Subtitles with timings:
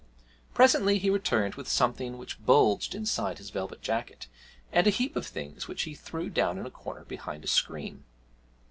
[0.55, 4.25] Presently he returned with something which bulged inside his velvet jacket,
[4.71, 8.03] and a heap of things which he threw down in a corner behind a screen.